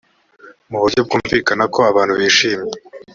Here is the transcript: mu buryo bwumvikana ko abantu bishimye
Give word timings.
mu 0.69 0.77
buryo 0.81 0.99
bwumvikana 1.05 1.63
ko 1.73 1.79
abantu 1.91 2.13
bishimye 2.19 2.75